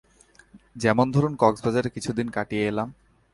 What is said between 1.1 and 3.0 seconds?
ধরুন, কক্সবাজারে কিছুদিন কাটিয়ে এলাম।